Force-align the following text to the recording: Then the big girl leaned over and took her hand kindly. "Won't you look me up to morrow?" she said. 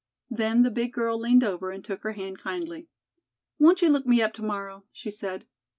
Then 0.31 0.63
the 0.63 0.71
big 0.71 0.93
girl 0.93 1.15
leaned 1.19 1.43
over 1.43 1.69
and 1.69 1.85
took 1.85 2.01
her 2.01 2.13
hand 2.13 2.39
kindly. 2.39 2.87
"Won't 3.59 3.83
you 3.83 3.89
look 3.89 4.07
me 4.07 4.19
up 4.19 4.33
to 4.33 4.43
morrow?" 4.43 4.85
she 4.91 5.11
said. 5.11 5.45